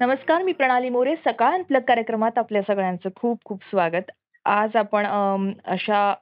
नमस्कार 0.00 0.42
मी 0.42 0.52
प्रणाली 0.52 0.88
मोरे. 0.88 1.14
सकाळ 1.24 1.54
अनप्लग 1.54 1.80
कार्यक्रमात 1.80 2.38
आपल्या 2.38 2.60
सगळ्यांचं 2.62 3.08
खूप 3.16 3.38
खूप 3.44 3.62
स्वागत. 3.70 4.10
आज 4.46 4.76
आपण 4.76 5.06
अम, 5.06 5.50
अशा 5.64 6.14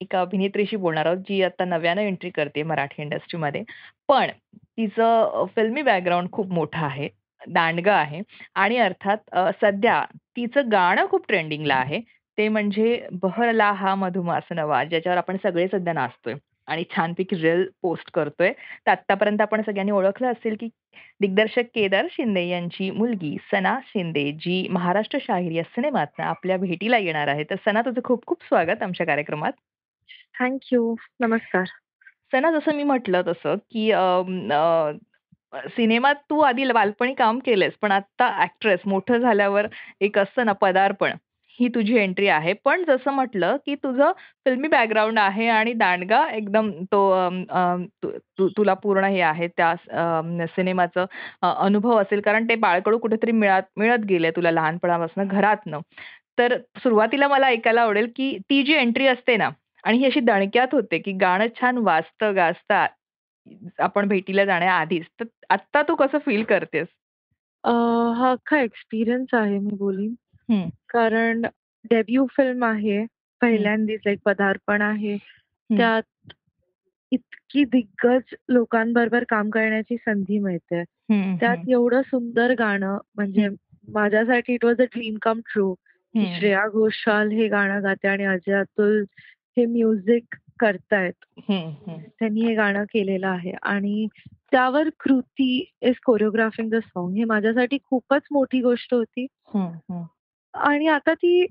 एका 0.00 0.20
अभिनेत्रीशी 0.20 0.76
बोलणार 0.76 1.06
आहोत 1.06 1.18
जी 1.28 1.42
आता 1.42 1.64
नव्यानं 1.64 2.00
एंट्री 2.00 2.30
करते 2.30 2.62
मराठी 2.62 3.02
इंडस्ट्रीमध्ये 3.02 3.62
पण 4.08 4.30
तिचं 4.76 5.44
फिल्मी 5.56 5.82
बॅकग्राऊंड 5.82 6.30
खूप 6.32 6.52
मोठं 6.52 6.84
आहे 6.86 7.08
दांडगं 7.42 7.92
आहे. 7.92 8.20
आणि 8.54 8.78
अर्थात 8.78 9.18
अ, 9.32 9.50
सध्या 9.62 10.02
तिचं 10.36 10.70
गाणं 10.72 11.06
खूप 11.10 11.26
ट्रेंडिंगला 11.28 11.74
आहे. 11.74 12.00
ते 12.38 12.48
म्हणजे 12.48 13.06
बहरला 13.12 13.70
हा 13.72 13.94
मधुमास 13.94 14.52
नवा 14.52 14.84
ज्याच्यावर 14.84 15.18
आपण 15.18 15.36
सगळे 15.42 15.66
सध्या 15.68 15.92
नाचतोय. 15.92 16.34
आणि 16.68 16.84
छानपैकी 16.90 17.36
रील 17.36 17.64
पोस्ट 17.82 18.10
करतोय. 18.14 18.52
तर 18.86 18.90
आतापर्यंत 18.90 19.40
आपण 19.40 19.62
सगळ्यांनी 19.62 19.92
ओळखलं 19.92 20.30
असेल 20.32 20.56
की 20.60 20.68
दिग्दर्शक 21.20 21.64
केदार 21.74 22.06
शिंदे 22.10 22.46
यांची 22.48 22.90
मुलगी 22.90 23.36
सना 23.50 23.78
शिंदे 23.86 24.30
जी 24.40 24.66
महाराष्ट्र 24.70 25.18
शाहीर 25.22 25.52
या 25.52 25.62
सिनेमातनं 25.64 26.24
आपल्या 26.26 26.56
भेटीला 26.56 26.98
येणार 26.98 27.28
आहे. 27.28 27.44
तर 27.44 27.56
सना 27.64 27.82
तुझं 27.82 28.00
खूप 28.04 28.26
खूप 28.26 28.42
स्वागत 28.48 28.82
आमच्या 28.82 29.06
कार्यक्रमात. 29.06 29.52
थँक्यू 30.40 30.94
नमस्कार. 31.20 31.64
सना 32.32 32.50
जसं 32.50 32.74
मी 32.76 32.82
म्हटलं 32.82 33.22
तसं 33.26 33.56
की 33.72 33.90
सिनेमात 35.68 36.14
तू 36.30 36.40
आधी 36.40 36.64
बालपणी 36.72 37.14
काम 37.14 37.38
केलंस 37.38 37.72
पण 37.82 37.92
आता 37.92 38.28
ऍक्ट्रेस 38.42 38.80
मोठं 38.86 39.18
झाल्यावर 39.18 39.66
एक 40.00 40.18
असतं 40.18 40.46
ना 40.46 40.52
पदार्पण. 40.60 41.12
ही 41.60 41.68
तुझी 41.68 41.96
एंट्री 41.96 42.26
आहे. 42.28 42.52
पण 42.64 42.84
जसं 42.88 43.10
म्हटलं 43.10 43.56
की 43.66 43.74
तुझं 43.74 44.12
फिल्मी 44.44 44.68
बॅकग्राऊंड 44.68 45.18
आहे 45.18 45.48
आणि 45.48 45.72
दांडगा 45.72 46.28
एकदम 46.30 46.70
तो 46.84 47.28
तु- 48.02 48.18
तु- 48.38 48.48
तुला 48.56 48.74
पूर्ण 48.74 49.04
हे 49.04 49.20
आहे 49.20 49.48
त्या 49.48 49.74
सिनेमाचं 50.46 51.06
अ, 51.42 51.54
अनुभव 51.58 52.00
असेल. 52.00 52.20
कारण 52.20 52.48
ते 52.48 52.54
बाळकडू 52.54 52.98
कुठेतरी 52.98 53.32
मिळत 53.32 53.62
मिळत 53.76 53.98
गेले 53.98 54.30
तुला 54.30 54.50
लहानपणापासून 54.50 55.28
घरातनं. 55.28 55.80
तर 56.38 56.58
सुरुवातीला 56.76 57.28
मला 57.28 57.46
ऐकायला 57.46 57.82
आवडेल 57.82 58.12
की 58.16 58.38
ती 58.50 58.62
जी 58.62 58.72
एंट्री 58.72 59.06
असते 59.06 59.36
ना 59.36 59.50
आणि 59.84 59.98
ही 59.98 60.06
अशी 60.06 60.20
दणक्यात 60.20 60.68
होते 60.72 60.98
की 60.98 61.12
गाणं 61.12 61.46
छान 61.60 61.78
वाजतं 61.78 62.36
गाजतं 62.36 62.86
आपण 63.78 64.08
भेटीला 64.08 64.44
जाण्याआधीच. 64.44 65.04
तर 65.20 65.24
आत्ता 65.50 65.82
तू 65.82 65.94
कसं 65.94 66.18
फील 66.18 66.44
करतेस? 66.44 66.86
हा 68.16 68.30
अख्खा 68.30 68.58
एक्सपिरियन्स 68.60 69.34
आहे 69.34 69.58
मी 69.58 69.76
बोलीन. 69.76 70.14
कारण 70.88 71.42
डेब्यू 71.90 72.26
फिल्म 72.26 72.64
आहे 72.64 73.06
पहिल्यांदाच 73.40 74.06
एक 74.06 74.18
पदार्पण 74.24 74.82
आहे. 74.82 75.16
त्यात 75.78 76.32
इतकी 77.12 77.64
दिग्गज 77.64 78.34
लोकांबरोबर 78.48 79.24
काम 79.28 79.50
करण्याची 79.50 79.96
संधी 79.96 80.38
मिळते. 80.38 80.82
त्यात 81.40 81.56
एवढं 81.68 82.02
सुंदर 82.02 82.54
गाणं 82.58 82.98
म्हणजे 83.14 83.48
माझ्यासाठी 83.88 84.54
it 84.54 84.64
was 84.64 84.80
a 84.80 84.84
dream 84.84 85.16
come 85.22 85.40
true 85.40 85.74
की. 85.74 86.20
श्रेया 86.38 86.68
घोषाल 86.68 87.30
हे 87.30 87.48
गाणं 87.48 87.82
गाते 87.82 88.08
आणि 88.08 88.24
अजय 88.24 88.52
अतुल 88.52 89.04
हे 89.56 89.66
म्युझिक 89.66 90.34
करतायत. 90.60 91.12
त्यांनी 92.18 92.40
हे 92.40 92.54
गाणं 92.54 92.84
केलेलं 92.84 93.26
आहे. 93.26 93.52
आणि 93.62 94.06
त्यावर 94.50 94.88
कृती 95.00 95.64
इज 95.82 95.94
कोरिओग्राफिंग 96.06 96.70
द 96.70 96.74
सॉन्ग 96.74 97.16
हे 97.16 97.24
माझ्यासाठी 97.24 97.78
खूपच 97.84 98.22
मोठी 98.32 98.60
गोष्ट 98.60 98.94
होती. 98.94 99.26
आणि 100.64 100.86
आता 100.86 101.14
ती 101.14 101.46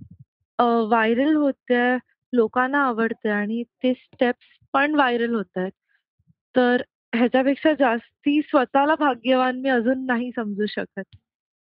व्हायरल 0.59 1.35
होते 1.35 1.95
लोकांना 2.33 2.85
आवडते 2.85 3.29
आणि 3.29 3.63
ते 3.63 3.93
स्टेप्स 3.93 4.45
पण 4.73 4.95
व्हायरल 4.95 5.33
होत 5.33 5.57
आहेत. 5.57 5.71
तर 6.55 6.81
ह्याच्यापेक्षा 7.15 7.73
जास्ती 7.73 8.41
स्वतःला 8.41 8.95
भाग्यवान 8.95 9.59
मी 9.59 9.69
अजून 9.69 10.05
नाही 10.05 10.31
समजू 10.35 10.65
शकत. 10.65 11.15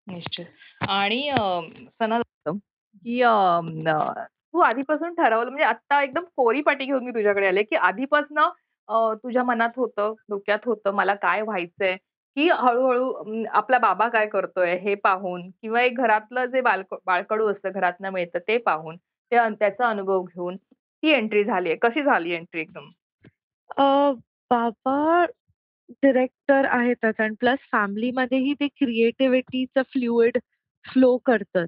निश्चित. 0.06 0.46
आणि 0.88 1.28
अं, 1.28 1.68
सना 1.86 2.18
की 2.96 3.22
तू 4.52 4.58
आधीपासून 4.58 5.14
ठरवलं 5.14 5.50
म्हणजे 5.50 5.64
आता 5.64 6.02
एकदम 6.02 6.24
कोरी 6.36 6.60
पाटी 6.60 6.84
घेऊन 6.84 7.04
मी 7.04 7.10
तुझ्याकडे 7.10 7.46
आले 7.46 7.62
की 7.62 7.76
आधीपासून 7.76 8.38
तुझ्या 9.14 9.44
मनात 9.44 9.70
होतं 9.76 10.14
डोक्यात 10.28 10.58
होतं 10.64 10.90
मला 10.90 11.14
काय 11.14 11.42
व्हायचंय? 11.42 11.96
की 12.36 12.48
हळूहळू 12.50 13.44
आपला 13.50 13.78
बाबा 13.78 14.08
काय 14.08 14.26
करतोय 14.26 14.74
हे 14.78 14.94
पाहून 14.94 15.48
किंवा 15.52 15.82
एक 15.82 15.96
घरातलं 15.98 16.44
जे 16.46 16.60
बालक 16.60 16.94
बाळकडू 17.06 17.48
असतं 17.52 17.70
घरातनं 17.72 18.10
मिळतं 18.10 18.38
ते 18.48 18.58
पाहून 18.58 18.96
ते 18.96 19.36
त्याचा 19.54 19.88
अनुभव 19.88 20.22
घेऊन 20.24 20.56
ती 20.56 21.10
एंट्री 21.10 21.44
झाली 21.44 21.74
कशी 21.82 22.02
झाली 22.02 22.32
एंट्री 22.32 22.60
एकदम? 22.60 22.88
अ, 23.76 24.12
बाबा 24.50 25.24
डिरेक्टर 26.02 26.64
आहेतच 26.66 27.20
आणि 27.20 27.34
प्लस 27.40 27.58
फॅमिलीमध्येही 27.72 28.54
ते 28.54 28.68
क्रिएटिव्हिटीचं 28.68 29.82
फ्लुइड 29.92 30.38
फ्लो 30.84 31.16
करतात 31.26 31.66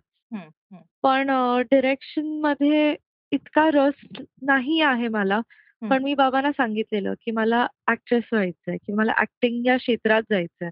पण 1.04 1.30
डिरेक्शनमध्ये 1.70 2.94
इतका 3.32 3.68
रस 3.74 4.06
नाही 4.42 4.80
आहे 4.82 5.08
मला. 5.08 5.40
पण 5.88 6.02
मी 6.02 6.14
बाबांना 6.14 6.50
सांगितलेलं 6.52 7.14
की 7.24 7.30
मला 7.30 7.66
ऍक्ट्रेस 7.90 8.22
व्हायचंय 8.32 8.76
की 8.76 8.92
मला 8.92 9.12
ऍक्टिंग 9.20 9.66
या 9.66 9.76
क्षेत्रात 9.76 10.22
जायचंय. 10.30 10.70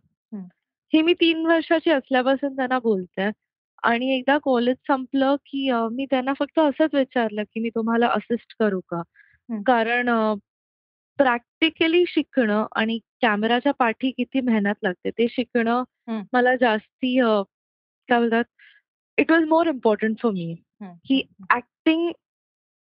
हे 0.92 1.02
मी 1.02 1.12
तीन 1.14 1.46
वर्षाची 1.46 1.90
असल्यापासून 1.90 2.56
त्यांना 2.56 2.78
बोलते 2.78 3.30
आणि 3.82 4.14
एकदा 4.14 4.38
कॉलेज 4.38 4.76
संपलं 4.86 5.36
की 5.36 5.68
अ, 5.70 5.88
मी 5.92 6.06
त्यांना 6.10 6.32
फक्त 6.32 6.58
असंच 6.58 6.94
विचारलं 6.94 7.42
की 7.42 7.60
मी 7.60 7.70
तुम्हाला 7.70 8.06
असिस्ट 8.08 8.54
करू 8.58 8.80
का. 8.80 9.02
कारण 9.66 10.08
प्रॅक्टिकली 11.18 12.04
शिकणं 12.08 12.66
आणि 12.76 12.98
कॅमेराच्या 13.22 13.72
पाठी 13.72 14.10
किती 14.10 14.40
मेहनत 14.40 14.74
लागते 14.82 15.10
ते 15.10 15.26
शिकणं. 15.30 15.82
मला 16.32 16.56
जास्ती 16.56 17.18
अ, 17.20 17.42
काय 18.08 18.18
बोलतात 18.18 18.44
it 19.18 19.32
was 19.32 19.44
more 19.44 19.66
important 19.66 20.18
for 20.22 20.32
me 20.32 20.54
की 21.04 21.22
ऍक्टिंग 21.50 22.08
हे 22.08 22.12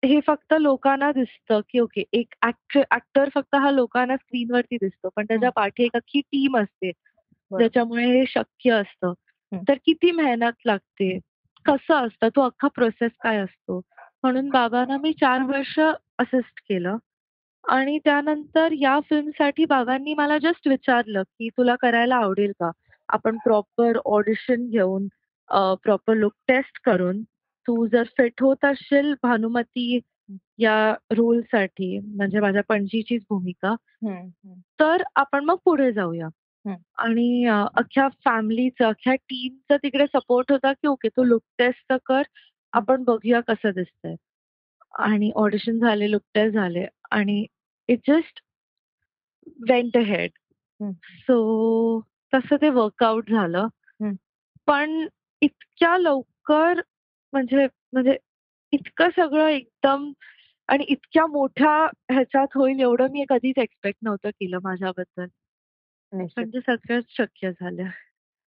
फक्त 0.03 0.53
लोकांना 0.59 1.12
दिसतं 1.12 1.59
की 1.69 1.79
ओके 1.79 2.03
एक 2.13 2.34
ऍक्टर 2.45 3.29
फक्त 3.35 3.56
हा 3.56 3.72
लोकांना 3.72 4.16
स्क्रीनवरती 4.16 4.75
दिसतो 4.75 5.09
पण 5.16 5.25
त्याच्या. 5.25 5.50
पाठी 5.50 5.84
एक 5.84 5.95
अख्खी 5.95 6.22
टीम 6.22 6.57
असते. 6.57 6.91
ज्याच्यामुळे 7.51 8.06
हे 8.06 8.23
शक्य 8.28 8.72
असतं. 8.72 9.13
तर 9.51 9.73
किती 9.85 10.12
मेहनत 10.12 10.66
लागते 10.66 11.19
कसं 11.66 12.07
असतं 12.07 12.29
तो 12.29 12.41
अख्खा 12.41 12.67
प्रोसेस 12.67 13.12
काय 13.23 13.38
असतो 13.38 13.81
म्हणून 14.23 14.50
बाबांना 14.50 14.97
मी 14.97 15.12
चार 15.13 15.41
वर्ष 15.41 15.79
असिस्ट 16.19 16.59
केलं 16.69 16.97
आणि 17.69 18.00
त्यानंतर 18.00 18.72
या 18.72 19.00
फिल्मसाठी 19.00 19.66
बाबांनी 19.66 20.13
मला 20.13 20.38
जस्ट 20.38 20.68
विचारलं 20.68 21.23
की 21.23 21.50
तुला 21.50 21.75
करायला 21.75 22.16
आवडेल 22.16 22.51
का 22.51 22.72
आपण 23.09 23.38
प्रॉपर 23.38 23.97
ऑडिशन 24.06 24.69
घेऊन 24.69 25.07
प्रॉपर 25.83 26.13
लुक 26.13 26.33
टेस्ट 26.47 26.81
करून 26.83 27.22
तू 27.68 27.88
जर 27.88 28.04
फिट 28.04 28.42
होत 28.42 28.66
असशील 28.66 29.14
भानुमती 29.24 30.00
या 30.58 30.96
रोलसाठी 31.12 32.00
म्हणजे 32.00 32.40
माझ्या 32.40 32.62
पणजीचीच 32.69 33.24
भूमिका. 33.30 33.75
तर 34.80 35.04
आपण 35.16 35.46
मग 35.46 35.56
पुढे 35.66 35.92
जाऊया. 35.92 36.28
आणि 36.98 37.46
अख्ख्या 37.48 38.08
फॅमिलीचं 38.25 38.86
अख्ख्या 38.86 39.16
टीमचा 39.16 39.78
तिकडे 39.78 40.06
सपोर्ट 40.06 40.52
होता 40.52 40.74
की 40.74 40.88
ओके 40.88 41.10
तू 41.10 41.24
लुक 41.24 41.42
टेस्ट 41.58 41.84
तर 41.90 41.98
कर 42.06 42.22
आपण 42.74 43.04
बघूया 43.04 43.40
कसं 43.40 43.72
दिसतंय 43.75 44.16
आणि 45.00 45.31
ऑडिशन 45.36 45.80
झाले 45.80 46.12
लुक 46.12 46.22
टेस्ट 46.34 46.54
झाले 46.54 46.86
आणि 47.12 47.46
it 47.88 48.00
just 48.07 48.40
went 49.69 49.98
head. 49.98 50.31
So 51.04 52.02
तसं 52.34 52.56
ते 52.56 52.69
वर्कआउट 52.69 53.30
झालं. 53.30 53.68
पण 54.68 55.07
इतक्या 55.42 55.98
लवकर 55.98 56.81
म्हणजे 57.33 57.68
म्हणजे 57.94 58.18
इतकं 58.72 59.10
सगळं 59.10 59.48
एकदम 59.48 60.12
आणि 60.68 60.83
इतक्या 60.83 61.25
मोठ्या 61.25 61.88
ह्याच्यात 62.12 62.48
होईल 62.56 62.80
एवढं 62.80 63.07
मी 63.12 63.25
कधीच 63.30 63.57
एक्सपेक्ट 63.57 64.00
नव्हतं 64.01 64.30
केलं 64.30 64.60
माझ्याबद्दल 64.63 65.25
निश्चित. 66.13 66.45
ते 66.45 66.60
सगळंच 66.62 67.04
शक्य 67.10 67.51
झालं 67.51 67.83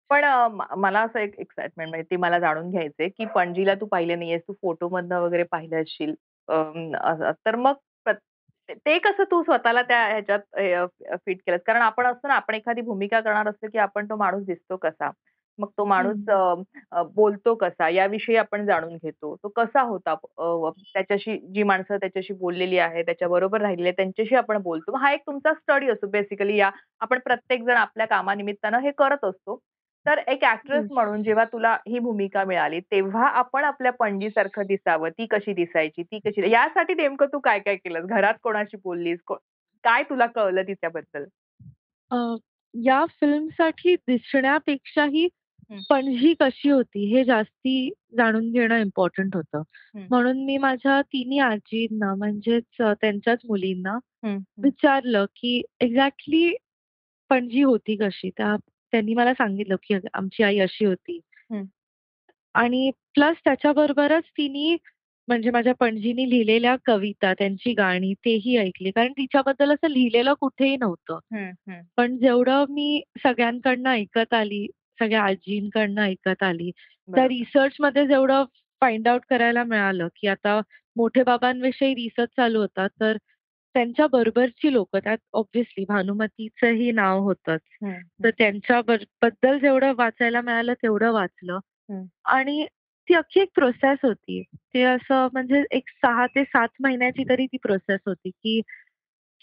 पण 0.09 0.23
अ, 0.23 0.47
म- 0.47 0.75
मला 0.77 1.01
असं 1.01 1.19
एक 1.19 1.39
एक्साइटमेंट 1.39 1.89
म्हणजे 1.89 2.07
ती 2.11 2.15
मला 2.15 2.39
जाणून 2.39 2.71
घ्यायचंय 2.71 3.09
की 3.09 3.25
पणजीला 3.25 3.75
तू 3.75 3.85
पाहिले 3.85 4.15
नाहीयेस 4.15 4.41
तू 4.47 4.53
फोटो 4.53 4.89
मधनं 4.89 5.19
वगैरे 5.19 5.43
पाहिलं 5.43 5.81
असशील 5.81 6.11
असं- 6.95 7.31
तर 7.45 7.55
मग 7.55 7.73
ते 8.85 8.97
कसं 8.99 9.23
तू 9.23 9.43
स्वतःला 9.43 9.81
त्या 9.81 10.07
ह्याच्यात 10.07 10.39
फिट 11.25 11.37
केलंस? 11.37 11.61
कारण 11.65 11.81
आपण 11.81 12.05
असतो 12.05 12.27
ना, 12.27 12.33
आपण 12.33 12.55
एखादी 12.55 12.81
भूमिका 12.81 13.19
करणार 13.19 13.47
असतो, 13.47 13.67
की 13.71 13.77
आपण 13.77 14.05
तो 14.05 14.15
माणूस 14.15 14.43
दिसतो 14.43 14.77
कसा? 14.77 15.09
मग 15.59 15.69
तो 15.77 15.85
माणूस. 15.85 16.17
अ, 16.91 17.01
बोलतो 17.15 17.53
कसा? 17.55 17.87
याविषयी 17.89 18.35
आपण 18.37 18.65
जाणून 18.65 18.95
घेतो. 18.95 19.35
तो 19.35 19.49
कसा 19.55 19.81
होता? 19.83 20.11
अ, 20.37 20.69
त्याच्याशी 20.93 21.37
जी 21.53 21.63
माणसं 21.63 21.97
त्याच्याशी 21.97 22.33
बोललेली 22.35 22.77
आहेत, 22.79 23.05
त्याच्याबरोबर 23.05 23.61
राहिलेली 23.61 23.87
आहेत, 23.87 23.95
त्यांच्याशी 23.97 24.35
आपण 24.35 24.57
बोलतो. 24.61 24.95
हा 24.97 25.11
एक 25.13 25.21
तुमचा 25.27 25.53
स्टडी 25.53 25.89
असतो 25.89 26.07
बेसिकली 26.09 26.57
या 26.57 26.69
आपण 27.01 27.19
प्रत्येक 27.19 27.63
जण 27.63 27.77
आपल्या 27.77 28.07
कामानिमित्तानं 28.07 28.79
हे 28.79 28.91
करत 28.97 29.25
असतो. 29.25 29.59
तर 30.05 30.17
एक 30.27 30.43
ॲक्ट्रेस 30.43 30.83
येस. 30.83 30.91
म्हणून 30.91 31.23
जेव्हा 31.23 31.43
तुला 31.45 31.73
ही 31.87 31.99
भूमिका 31.99 32.43
मिळाली, 32.43 32.79
तेव्हा 32.81 33.27
आपण 33.29 33.63
आपल्या 33.63 33.91
पणजीसारखं 33.93 34.65
दिसावं, 34.67 35.09
ती 35.09 35.25
कशी 35.31 35.53
दिसायची? 35.53 36.03
ती 36.03 36.19
कशी 36.19 36.51
यासाठी 36.51 36.93
नेमकं 36.95 37.25
तू 37.25 37.39
काय-काय 37.41 37.75
केलंस? 37.77 38.05
घरात 38.09 38.33
कोणाशी 38.43 38.77
बोललीस? 38.83 39.19
को 39.27 39.35
काय 39.83 40.03
तुला 40.03 40.25
कळलं 40.27 40.61
तिच्याबद्दल? 40.63 41.25
अ, 42.11 42.17
या 42.73 43.05
फिल्मसाठी 43.11 43.95
दिसण्यापेक्षाही 44.07 45.27
हं, 45.71 45.79
पणजी 45.89 46.33
कशी 46.39 46.69
होती 46.69 47.05
हे 47.05 47.23
जास्ती 47.23 47.89
जाणून 48.17 48.51
घेणं 48.51 48.77
इम्पोर्टंट 48.77 49.35
होतं. 49.35 49.61
हं, 49.95 50.05
म्हणून 50.09 50.45
मी 50.45 50.57
माझ्या 50.57 51.01
तिन्ही 51.01 51.39
आजींना 51.39 52.15
म्हणजेच 52.15 52.63
त्यांच्याच 52.81 53.39
मुलींना 53.45 53.91
हं, 54.23 54.29
हं, 54.29 54.63
विचारलं, 54.63 55.25
की 55.25 55.61
एक्झॅक्टली 55.79 56.55
पणजी 57.29 57.61
होती 57.63 57.95
कशी? 57.95 58.29
त्या 58.29 58.55
त्यांनी 58.91 59.13
मला 59.13 59.33
सांगितलं, 59.33 59.75
की 59.83 59.95
आमची 60.13 60.43
आई 60.43 60.59
अशी 60.59 60.85
होती. 60.85 61.19
हं. 61.51 61.63
आणि 62.53 62.91
प्लस 63.13 63.35
त्याच्याबरोबरच 63.45 64.23
तिनी 64.37 64.77
म्हणजे 65.27 65.51
माझ्या 65.51 65.73
पणजीनी 65.75 66.29
लिहिलेल्या 66.29 66.75
कविता, 66.85 67.33
त्यांची 67.33 67.73
गाणी 67.73 68.13
तेही 68.13 68.57
ऐकली. 68.57 68.91
कारण 68.91 69.11
तिच्याबद्दल 69.11 69.71
असं 69.71 69.87
लिहिलेलं 69.87 70.33
कुठेही 70.33 70.77
नव्हतं. 70.77 71.19
हं, 71.33 71.51
हं. 71.67 71.81
पण 71.97 72.17
जेवढं 72.17 72.65
मी 72.69 73.01
सगळ्यांकडनं 73.23 73.89
ऐकत 73.89 74.33
आली, 74.33 74.67
सगळ्या 74.99 75.23
आजींकडनं 75.23 76.01
ऐकत 76.01 76.43
आली, 76.43 76.71
त्या 76.71 77.13
बरोबर. 77.13 77.27
रिसर्चमध्ये 77.27 78.07
जेवढं 78.07 78.43
फाइंड 78.81 79.07
आउट 79.07 79.21
करायला 79.29 79.63
मिळालं, 79.63 80.07
की 80.15 80.27
आता 80.27 80.61
मोठे 80.95 81.23
बाबांविषयी 81.23 81.93
रिसर्च 81.95 82.29
चालू 82.29 82.59
होता, 82.59 82.87
तर 82.87 83.17
त्यांच्या 83.73 84.07
बरोबरची 84.07 84.73
लोकं 84.73 84.99
त्यात 84.99 85.17
ऑब्व्हियसली 85.33 85.85
भानुमतीचंही 85.87 86.91
नाव 86.91 87.19
होतंच. 87.19 87.59
तर 88.23 88.29
त्यांच्या 88.29 88.81
बद्दल 89.21 89.59
जेवढं 89.59 89.93
वाचायला 89.97 90.41
मिळालं 90.41 90.73
तेवढं 90.73 91.11
वाचलं. 91.11 91.59
आणि 92.25 92.65
ती 93.09 93.13
अख्खी 93.13 93.39
एक 93.39 93.49
प्रोसेस 93.55 93.97
होती. 94.03 94.43
ते 94.73 94.81
असं 94.83 95.27
म्हणजे 95.33 95.63
एक 95.71 95.83
6 95.87 96.25
ते 96.25 96.43
7 96.43 96.67
महिन्याची 96.79 97.23
तरी 97.29 97.45
ती 97.45 97.57
प्रोसेस 97.57 97.99
होती, 98.05 98.29
की 98.29 98.61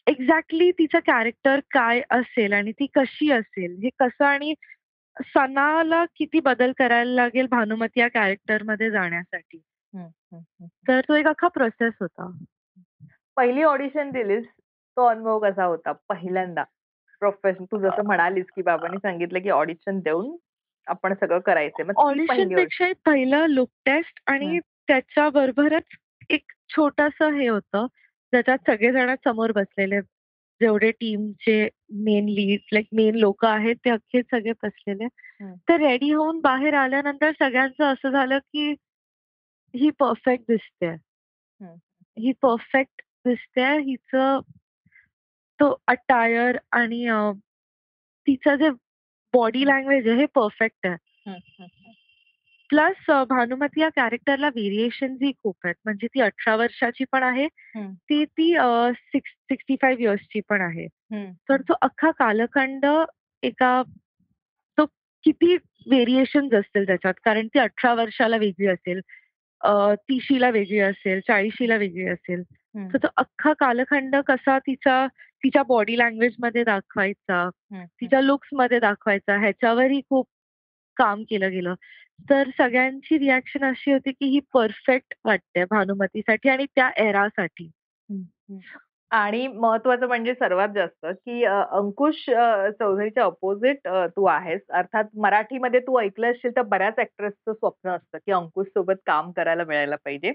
एक्झॅक्टली 0.06 0.70
तिचं 0.70 0.98
कॅरेक्टर 0.98 1.60
काय 1.70 2.00
असेल 2.10 2.52
आणि 2.52 2.72
ती 2.72 2.86
कशी 2.94 3.30
असेल, 3.30 3.76
हे 3.82 3.88
कसं 3.98 4.24
आणि 4.24 4.54
सनाला 5.24 6.04
किती 6.04 6.40
बदल 6.40 6.72
करायला 6.78 7.10
लागेल 7.10 7.46
भानुमती 7.46 8.00
या 8.00 8.08
कॅरेक्टरमध्ये 8.08 8.90
जाण्यासाठी. 8.90 9.60
हं, 9.94 10.08
हं, 10.32 10.38
हं. 10.38 10.66
तर 10.88 11.00
तो 11.00 11.14
एक 11.14 11.26
अख्खा 11.26 11.48
प्रोसेस 11.48 11.94
होता. 12.00 12.38
पहिली 13.36 13.62
ऑडिशन 13.62 14.10
दिलीस, 14.10 14.44
तो 14.96 15.06
अनुभव 15.06 15.38
कसा 15.38 15.64
होता 15.64 15.92
पहिल्यांदा? 15.92 16.62
प्रोफेशन 17.20 17.64
तू 17.64 17.78
जसं 17.78 18.04
म्हणालीस, 18.04 18.44
की 18.56 18.62
बाबांनी 18.62 18.96
सांगितलं, 18.96 19.38
की 19.38 19.50
ऑडिशन 19.50 20.00
देऊन 20.00 20.36
आपण 20.86 21.14
सगळं 21.14 21.38
पहिली 21.38 21.82
ऑडिशन. 21.92 21.92
ऑडिशनपेक्षा 21.96 22.86
एक 22.86 22.96
पहिलं 23.06 23.46
लुक 23.46 23.68
टेस्ट 23.86 24.22
आणि 24.26 24.54
हं. 24.54 24.58
त्याच्याबरोबरच 24.88 25.82
एक 26.30 26.44
छोटंसं 26.68 27.32
हे 27.32 27.48
होतं, 27.48 27.86
ज्याच्यात 28.32 28.58
सगळेजण 28.66 29.14
समोर 29.24 29.52
बसलेले. 29.52 30.00
जेवढे 30.60 30.90
टीमचे 30.90 31.68
मेन 31.90 32.26
लीड 32.26 32.60
लाइक 32.72 32.86
मेन 32.92 33.14
लोकं 33.14 33.48
आहेत, 33.48 33.76
ते 33.84 33.90
अख्खे 33.90 34.22
सगळे 34.22 34.52
बसलेले. 34.52 35.06
तर 35.68 35.76
रेडी 35.76 36.12
होऊन 36.12 36.40
बाहेर 36.40 36.74
आल्यानंतर 36.74 37.30
सगळ्यांचं 37.38 37.84
असं 37.84 38.10
झालं, 38.10 38.38
की 38.38 38.70
ही 39.76 39.90
परफेक्ट 39.90 40.44
दिसतेय. 40.48 40.90
हं. 41.60 41.76
परफेक्ट 42.32 43.02
दिसतेय. 43.26 43.78
हिचं 43.80 44.38
तो 45.60 45.82
अटायर 45.86 46.58
आणि 46.72 47.06
तिचं 48.26 48.54
जे 48.54 48.70
बॉडी 49.34 49.66
लँग्वेज 49.66 50.08
आहे 50.08 50.16
हे 50.16 50.26
परफेक्ट 50.26 50.86
आहे. 50.86 51.30
हं, 52.74 52.80
हं, 52.80 52.84
हं. 52.84 52.90
प्लस 52.92 53.10
अ, 53.10 53.24
भानुमती 53.24 53.80
या 53.80 53.88
कॅरेक्टरला 53.88 54.48
व्हेरिएशन्सही 54.48 55.32
खूप 55.32 55.56
आहेत. 55.64 55.74
म्हणजे 55.84 56.06
ती 56.06 56.20
18 56.20 56.56
वर्षाची 56.56 57.04
पण 57.12 57.22
आहे. 57.22 57.44
हं, 57.76 57.92
ती 57.94 58.24
ती 58.24 58.54
अ, 58.56 58.90
सिक्स 58.94 59.30
65 59.50 60.00
इयर्सची 60.00 60.40
पण 60.48 60.60
आहे. 60.60 60.84
हं. 60.84 61.32
तर 61.48 61.60
तो 61.60 61.74
अख्खा 61.82 62.10
कालखंड 62.10 62.86
एका 63.42 63.82
तो 64.78 64.86
किती 65.24 65.56
व्हेरिएशन्स 65.86 66.54
असतील 66.54 66.86
त्याच्यात. 66.86 67.14
कारण 67.24 67.46
ती 67.46 67.58
18 67.58 67.94
वर्षाला 67.94 68.36
वेगळी 68.36 68.66
असेल, 68.66 69.00
अ, 69.60 69.94
30शीला 69.94 70.50
वेगळी 70.50 70.78
असेल, 70.80 71.20
40शीला 71.20 71.76
वेगळी 71.76 72.08
असेल. 72.08 72.42
हं, 72.74 72.88
तर 72.92 72.98
तो 72.98 73.08
अख्खा 73.16 73.52
कालखंड 73.52 74.16
कसा 74.16 74.58
तिचा 74.58 75.06
तिच्या 75.44 75.62
बॉडी 75.62 75.98
लँग्वेजमध्ये 75.98 76.64
दाखवायचा, 76.64 77.42
हं, 77.44 77.76
हं. 77.78 77.84
तिच्या 77.86 78.20
लुक्समध्ये 78.20 78.80
दाखवायचा 78.80 79.38
ह्याच्यावरही 79.38 80.00
खूप 80.10 80.28
काम 80.96 81.22
केलं 81.22 81.50
गेलं. 81.50 81.74
तर 82.20 82.50
सगळ्यांची 82.58 83.18
रिएक्शन 83.18 83.64
अशी 83.64 83.92
होती, 83.92 84.12
की 84.12 84.26
ही 84.26 84.40
परफेक्ट 84.54 85.14
वाटते 85.24 85.64
भानुमतीसाठी 85.64 86.48
आणि 86.48 86.66
त्या 86.76 86.90
एरासाठी. 86.98 87.70
आणि 89.10 89.46
महत्वाचं 89.48 90.06
म्हणजे 90.06 90.32
सर्वात 90.34 90.68
जास्त, 90.68 91.06
की 91.06 91.44
अंकुश 91.44 92.24
चौधरीच्या 92.78 93.24
अपोजिट 93.24 93.88
तू 94.16 94.24
आहेस. 94.24 94.60
अर्थात 94.70 95.04
मराठीमध्ये 95.16 95.80
तू 95.80 95.98
ऐकलं 96.00 96.30
असशील 96.30 96.56
तर 96.56 96.62
बऱ्याच 96.62 96.98
ऍक्ट्रेसचं 96.98 97.52
स्वप्न 97.52 97.90
असतं, 97.90 98.18
की 98.18 98.32
अंकुश 98.32 98.66
सोबत 98.68 98.96
काम 99.06 99.30
करायला 99.32 99.64
मिळायला 99.64 99.96
पाहिजे. 99.96 100.32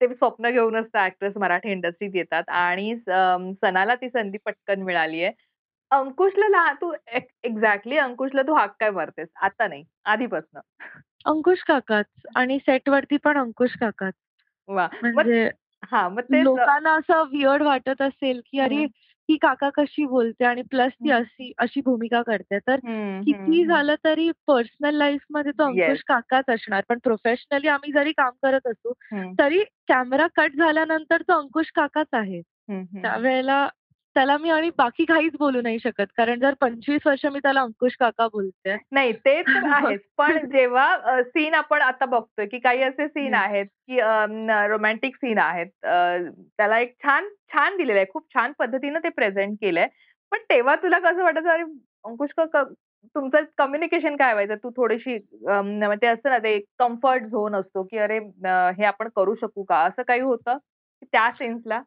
ते 0.00 0.14
स्वप्न 0.14 0.50
घेऊनच 0.50 0.86
त्या 0.92 1.30
मराठी 1.36 1.70
इंडस्ट्रीत 1.70 2.10
येतात 2.14 2.48
आणि 2.50 2.94
सनाला 3.62 3.94
ती 3.94 4.08
संधी 4.08 4.38
पटकन 4.46 4.82
मिळाली 4.82 5.22
आहे. 5.24 5.32
अंकुशला 5.90 6.48
लहा 6.48 6.72
तू 6.72 6.94
एक् 7.12 7.26
एक्झॅक्टली 7.44 7.98
अंकुशला 7.98 8.42
तू 8.42 8.54
हाक 8.54 8.76
काय 8.80 8.90
मारतेस? 8.90 9.28
आता 9.36 9.68
नाही, 9.68 9.84
आधीपासनं? 10.04 10.60
अंकुश 11.24 11.62
काकाच 11.62 12.06
आणि 12.36 12.58
सेटवरती 12.58 13.16
पण 13.16 13.38
अंकुश 13.38 13.70
काकाच. 13.80 14.14
म्हणजे 14.68 15.50
हां, 15.92 16.10
मग 16.10 16.20
तेच 16.20 16.44
लोकांना 16.44 16.92
असं 16.92 17.22
वियर्ड 17.22 17.62
वाटत 17.62 18.02
असेल, 18.02 18.40
की 18.50 18.60
अरे, 18.60 18.76
हं, 18.76 19.36
काका 19.42 19.70
कशी 19.70 20.06
बोलते 20.06 20.44
आणि 20.44 20.62
प्लस 20.62 20.92
ती. 20.92 21.10
अशी 21.10 21.52
अशी 21.58 21.80
भूमिका 21.80 22.22
करते. 22.22 22.58
तर 22.58 22.74
हं. 22.74 23.66
झालं 23.66 23.94
तरी 24.04 24.30
पर्सनल 24.46 24.94
लाईफमध्ये 24.94 25.52
तो 25.52 25.74
येस. 25.74 25.84
अंकुश 25.84 26.02
काकाच 26.06 26.44
असणार. 26.48 26.82
पण 26.88 26.98
प्रोफेशनली 26.98 27.68
आम्ही 27.68 27.92
जरी 27.92 28.12
काम 28.12 28.30
करत 28.42 28.66
असू, 28.66 28.92
तरी 29.38 29.64
कॅमेरा 29.88 30.26
कट 30.36 30.52
झाल्यानंतर 30.52 31.22
तो 31.22 31.38
अंकुश 31.38 31.70
काकाच 31.74 32.06
आहे. 32.12 32.40
त्यावेळेला 33.02 33.68
त्याला 34.18 34.36
मी 34.38 34.50
आणि 34.50 34.70
बाकी 34.78 35.04
काहीच 35.04 35.32
बोलू 35.38 35.60
नाही 35.60 35.78
शकत. 35.78 36.06
कारण 36.16 36.40
जर 36.40 36.54
25 36.60 37.00
वर्ष 37.06 37.26
मी 37.26 37.38
त्याला 37.38 37.60
अंकुश 37.60 37.96
काका 38.00 38.26
बोलतेय. 38.26 38.76
नाही 38.92 39.12
ते 39.12 39.42
तर 39.42 39.54
आहेच. 39.74 40.00
पण 40.18 40.50
जेव्हा 40.50 40.96
सीन 41.22 41.54
आपण 41.54 41.82
आता 41.82 42.04
बघतोय, 42.04 42.46
की 42.46 42.58
काही 42.58 42.82
असे 42.82 43.08
सीन. 43.08 43.34
आहेत, 43.34 43.66
की 43.66 44.00
रोमॅन्टिक 44.68 45.16
सीन 45.16 45.38
आहेत. 45.38 45.66
त्याला 46.56 46.78
एक 46.78 46.96
छान 47.02 47.28
छान 47.52 47.76
दिलेलं 47.76 47.98
आहे. 47.98 48.06
खूप 48.12 48.26
छान 48.34 48.52
पद्धतीनं 48.58 48.98
ते 48.98 49.08
प्रेझेंट 49.08 49.56
केलंय. 49.60 49.86
पण 50.30 50.38
तेव्हा 50.50 50.76
तुला 50.76 50.98
कसं 50.98 51.22
वाटायचं, 51.22 51.50
अरे 51.50 51.62
अंकुश 52.04 52.30
काका 52.36 52.62
तुमचं 53.14 53.38
कम्युनिकेशन 53.58 54.16
काय 54.16 54.32
व्हायचं? 54.32 54.54
तू 54.54 54.70
थोडीशी 54.70 55.18
ते 55.18 56.06
असतं 56.06 56.30
ना, 56.30 56.38
ते 56.38 56.60
कम्फर्ट 56.78 57.22
झोन 57.22 57.54
असतो, 57.54 57.82
की 57.82 57.98
अरे 57.98 58.18
हे 58.48 58.84
आपण 58.84 59.08
करू 59.16 59.34
शकू 59.34 59.62
का? 59.62 59.78
असं 59.78 60.02
काही 60.02 60.20
होतं 60.20 60.56
त्या 61.02 61.30
सीन्सला? 61.30 61.82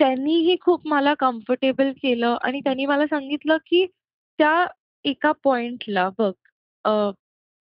त्यांनीही 0.00 0.56
खूप 0.60 0.86
मला 0.86 1.14
कम्फर्टेबल 1.14 1.90
केलं 1.92 2.36
आणि 2.42 2.60
त्यांनी 2.60 2.86
मला 2.86 3.06
सांगितलं, 3.06 3.56
की 3.66 3.86
त्या 4.38 4.66
एका 5.04 5.32
पॉइंटला 5.44 6.08
बघ 6.18 6.32
अ, 6.84 7.10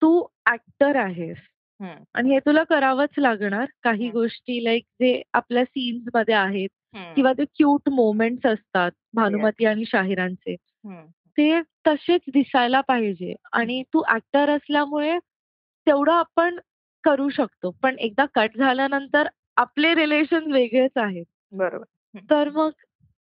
तू 0.01 0.25
ॲक्टर 0.45 0.95
आहेस 0.95 1.37
हं, 1.79 2.03
आणि 2.15 2.31
हे 2.31 2.39
तुला 2.39 2.63
करावंच 2.63 3.17
लागणार. 3.17 3.65
काही 3.83 4.05
हं, 4.05 4.11
गोष्टी 4.11 4.63
लाइक 4.63 4.83
जे 5.01 5.21
आपल्या 5.33 5.63
सीन्समध्ये 5.65 6.35
आहेत 6.35 6.69
हं. 6.93 7.13
किंवा 7.15 7.33
ते 7.33 7.45
क्यूट 7.47 7.89
मोमेंट्स 7.91 8.45
असतात 8.45 8.91
येस. 8.91 9.05
भानुमती 9.15 9.65
आणि 9.65 9.85
शाहिरांचे. 9.87 10.55
हं, 10.83 11.05
ते 11.37 11.61
तसेच 11.87 12.21
दिसायला 12.33 12.81
पाहिजे 12.83 13.33
आणि 13.53 13.81
तू 13.93 14.03
ॲक्टर 14.07 14.49
असल्यामुळे 14.49 15.17
तेवढं 15.87 16.11
आपण 16.13 16.59
करू 17.03 17.29
शकतो. 17.31 17.71
पण 17.83 17.95
एकदा 17.99 18.25
कट 18.35 18.57
झाल्यानंतर 18.57 19.27
आपले 19.57 19.93
रिलेशन 19.95 20.51
वेगळेच 20.53 20.97
आहेत. 20.97 21.25
बरोबर. 21.51 21.85
हं, 22.15 22.19
तर 22.29 22.49
मग 22.49 22.69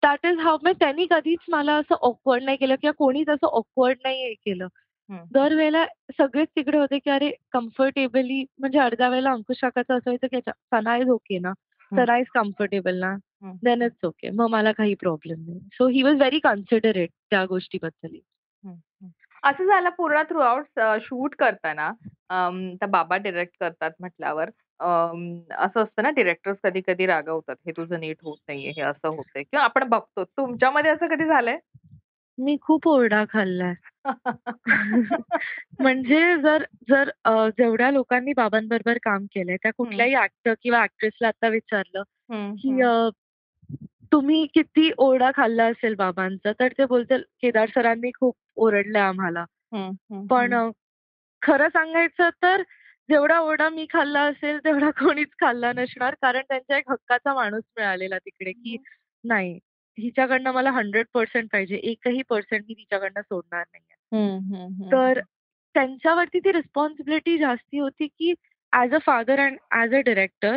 दॅट 0.03 0.25
इज 0.25 0.39
हाऊ 0.39 0.57
म्हणजे 0.61 0.79
त्यांनी 0.79 1.05
कधीच 1.09 1.39
मला 1.49 1.73
असं 1.75 1.95
ऑकवर्ड 2.01 2.43
नाही 2.43 2.57
केलं 2.57 2.75
किंवा 2.75 2.91
कोणीच 2.91 3.29
असं 3.29 3.47
ऑकवर्ड 3.47 3.97
नाही 4.03 4.33
केलं. 4.33 4.67
हं. 5.09 5.23
दरवेळेला 5.31 5.85
सगळेच 6.17 6.47
तिकडे 6.55 6.77
होते, 6.77 6.99
की 6.99 7.09
अरे 7.09 7.31
कम्फर्टेबली 7.51 8.45
म्हणजे 8.59 8.79
अर्ध्या 8.79 9.09
वेळेला 9.09 9.31
अंकुश 9.31 9.57
काकाचं 9.61 9.93
असं 9.93 10.09
व्हायचं, 10.09 10.27
की 10.27 10.35
अच्छा 10.35 10.51
सना 10.51 10.97
इज 10.97 11.09
ओके 11.09 11.39
ना. 11.39 11.53
सना 11.91 12.17
इज 12.17 12.25
कम्फर्टेबल 12.33 12.95
ना 12.95 13.11
हं. 13.43 13.55
देन 13.63 13.81
इट्स 13.81 14.05
ओके 14.05 14.29
मग 14.29 14.47
मला 14.47 14.71
काही 14.71 14.93
प्रॉब्लेम 14.93 15.39
नाही 15.47 15.59
so 15.73 15.87
he 15.87 16.03
was 16.03 16.15
very 16.15 16.39
considerate 16.39 17.09
त्या 17.29 17.45
गोष्टीबद्दल 17.45 18.15
हं, 18.63 18.73
हं. 18.73 19.07
असं 19.43 19.65
झालं 19.65 19.89
पूर्ण 19.89 20.21
थ्रू 20.23 20.39
आउट 20.39 20.79
शूट 21.01 21.35
करताना 21.35 21.91
बाबा 22.89 23.17
डिरेक्ट 23.17 23.53
करतात 23.59 23.91
म्हटल्यावर 23.99 24.49
असं 24.81 25.83
असतं 25.83 26.03
ना 26.03 26.09
डिरेक्टर्स 26.09 26.57
कधी 26.63 26.81
कधी 26.87 27.05
रागवतात 27.05 27.55
हे 27.67 27.71
तुझं 27.71 27.99
नीट 27.99 28.17
होत 28.23 28.37
नाहीये 28.47 28.71
हे 28.71 28.81
असं 28.81 29.07
होतंय. 29.07 29.43
किंवा 29.43 29.63
आपण 29.65 29.83
बघतो 29.89 30.23
तुमच्यामध्ये 30.25 30.91
असं 30.91 31.07
कधी 31.07 31.25
झालंय? 31.25 31.57
मी 32.37 32.57
खूप 32.61 32.87
ओरडा 32.87 33.23
खाल्लाय. 33.29 33.73
म्हणजे 35.79 36.21
जर 36.37 36.63
जर 36.89 37.09
अ, 37.25 37.33
जेवढ्या 37.49 37.91
लोकांनी 37.91 38.33
बाबांबरोबर 38.33 38.97
काम 39.03 39.25
केलंय 39.25 39.57
त्या 39.57 39.71
कुठल्याही 39.77 40.15
ऍक्टर 40.15 40.53
किंवा 40.63 40.83
ऍक्ट्रेसला 40.83 41.27
आता 41.27 41.47
विचारलं 41.49 42.03
हं, 42.29 42.53
की 42.57 42.69
हं. 42.71 42.81
अ, 42.81 43.09
तुम्ही 44.11 44.45
किती 44.55 44.91
ओरडा 44.97 45.31
खाल्ला 45.35 45.65
असेल 45.65 45.95
बाबांचा? 45.95 46.51
तर 46.59 46.73
ते 46.77 46.85
बोलतील 46.85 47.23
केदार 47.41 47.69
सरांनी 47.75 48.11
खूप 48.19 48.35
ओरडलंय 48.57 49.01
आम्हाला. 49.01 49.45
हं, 49.73 49.91
हं, 50.11 50.27
पण 50.29 50.53
हं. 50.53 50.67
अ, 50.67 50.69
खरं 51.41 51.69
सांगायचं 51.69 52.29
तर 52.43 52.63
जेवढा 53.11 53.39
ओरडा 53.39 53.69
मी 53.69 53.85
खाल्ला 53.93 54.21
असेल 54.21 54.59
तेवढा 54.59 54.89
कोणीच 54.91 55.27
खाल्ला 55.41 55.71
नसणार. 55.73 56.15
कारण 56.21 56.41
त्यांच्या 56.49 56.77
एक 56.77 56.91
हक्काचा 56.91 57.33
माणूस 57.33 57.63
मिळालेला 57.77 58.17
तिकडे 58.17 58.51
की 58.51 58.77
नाही 59.23 59.59
हिच्याकडनं 59.97 60.51
मला 60.51 60.71
हंड्रेड 60.71 61.05
पर्सेंट 61.13 61.49
पाहिजे. 61.51 61.75
एकही 61.75 62.21
पर्सेंट 62.29 62.63
मी 62.67 62.73
तिच्याकडनं 62.73 63.21
सोडणार 63.21 63.63
नाहीये 63.73 63.95
हं, 64.15 64.37
हं, 64.39 64.67
हं. 64.73 64.91
तर 64.91 65.19
त्यांच्यावरती 65.75 66.39
ती 66.39 66.51
रिस्पॉन्सिबिलिटी 66.51 67.37
जास्ती 67.37 67.79
होती 67.79 68.07
की 68.07 68.33
as 68.73 68.93
a 68.93 68.97
father 69.01 69.39
and 69.39 69.57
as 69.71 69.95
a 69.95 69.99
director. 69.99 70.55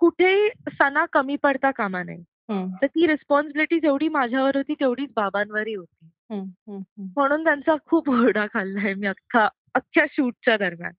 कुठेही 0.00 0.48
सणा 0.72 1.04
कमी 1.12 1.36
पडता 1.36 1.70
कामा 1.70 2.02
नये. 2.02 2.22
हं, 2.50 2.68
तर 2.82 2.86
ती 2.86 3.06
रिस्पॉन्सिबिलिटी 3.06 3.80
जेवढी 3.80 4.08
माझ्यावर 4.08 4.56
होती 4.56 4.74
तेवढीच 4.74 5.10
बाबांवरही 5.16 5.74
होती. 5.74 6.08
म्हणून 7.16 7.44
त्यांचा 7.44 7.74
खूप 7.86 8.10
ओरडा 8.10 8.46
खाल्लाय 8.46 8.94
मी 8.94 9.06
अख्खा 9.06 9.48
अख्ख्या 9.78 10.04
शूटच्या 10.10 10.56
दरम्यान 10.58 10.92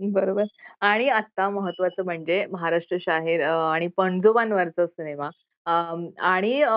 बरोबर. 0.00 0.44
आणि 0.82 1.08
आता 1.10 1.48
महत्वाचं 1.50 2.04
म्हणजे 2.04 2.44
महाराष्ट्र 2.50 2.96
शाहीर 3.00 3.42
आणि 3.44 3.86
पणजोबांवरचा 3.96 4.86
सिनेमा 4.86 5.28
आणि 6.24 6.60
अ, 6.62 6.70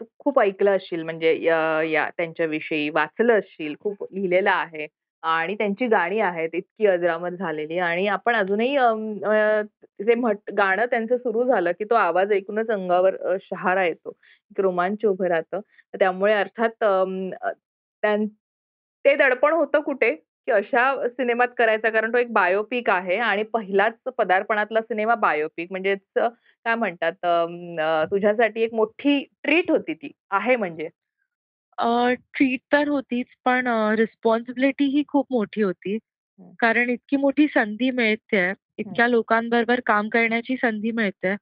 तू 0.00 0.04
खूप 0.18 0.40
ऐकलं 0.40 0.76
असशील 0.76 1.02
म्हणजे 1.04 1.34
या 1.42 1.58
या 1.84 2.08
त्यांच्याविषयी 2.16 2.88
वाचलं 2.90 3.38
असशील, 3.38 3.74
खूप 3.80 4.04
लिहिलेलं 4.12 4.50
आहे 4.50 4.86
आणि 5.22 5.54
त्यांची 5.54 5.86
गाणी 5.88 6.20
आहेत 6.22 6.50
इतकी 6.54 6.86
अजरामर 6.86 7.34
झालेली 7.34 7.78
आणि 7.80 8.06
आपण 8.08 8.34
अजूनही 8.34 8.76
अं, 8.76 9.14
अ, 9.24 9.62
ते 10.00 10.14
म्हट 10.16 10.50
गाणं 10.58 10.86
त्यांचं 10.86 11.16
सुरू 11.18 11.44
झालं, 11.44 11.72
की 11.72 11.84
तो 11.84 11.94
आवाज 11.96 12.32
ऐकूनच 12.32 12.70
अंगावर 12.70 13.16
अ, 13.24 13.36
शहारा 13.42 13.84
येतो. 13.84 14.10
एक 14.50 14.60
रोमांच 14.60 15.04
उभं 15.04 15.26
राहतं. 15.28 15.60
त्यामुळे 15.94 16.32
अर्थात 16.34 16.84
अ, 16.84 17.04
त्यां 18.02 18.24
ते 19.04 19.14
दडपण 19.16 19.52
होतं 19.52 19.80
कुठे, 19.82 20.10
की 20.48 20.52
अशा 20.52 21.08
सिनेमात 21.08 21.48
करायचा 21.58 21.90
कारण 21.90 22.12
तो 22.12 22.18
एक 22.18 22.32
बायोपिक 22.32 22.90
आहे 22.90 23.16
आणि 23.16 23.42
पहिलाच 23.42 24.12
पदार्पणातला 24.18 24.80
सिनेमा 24.80 25.14
बायोपिक 25.14 25.68
म्हणजेच 25.70 25.98
काय 26.18 26.74
म्हणतात 26.74 27.12
तुझ्यासाठी 28.10 28.62
एक 28.62 28.74
मोठी 28.74 29.24
ट्रीट 29.42 29.70
होती 29.70 29.94
ती. 29.94 30.10
आहे 30.30 30.56
म्हणजे. 30.56 30.88
ट्रीट 32.12 32.60
तर 32.72 32.88
होतीच 32.88 33.26
पण 33.44 33.66
रिस्पॉन्सिबिलिटी 33.98 34.84
ही 34.84 35.02
खूप 35.08 35.26
मोठी 35.30 35.62
होती. 35.62 35.98
कारण 36.58 36.90
इतकी 36.90 37.16
मोठी 37.16 37.46
संधी 37.48 37.90
मिळतेय, 37.90 38.52
इतक्या 38.78 39.08
लोकांबरोबर 39.08 39.80
काम 39.86 40.08
करण्याची 40.08 40.56
संधी 40.56 40.90
मिळते. 40.90 41.34